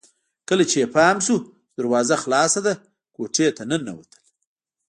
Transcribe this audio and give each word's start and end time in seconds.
کله 0.49 0.63
چې 0.71 0.77
يې 0.81 0.87
پام 0.95 1.17
شو 1.25 1.35
چې 1.45 1.45
دروازه 1.79 2.15
خلاصه 2.23 2.59
ده 2.65 2.73
کوټې 3.15 3.47
ته 3.57 3.63
ننوتله 3.69 4.19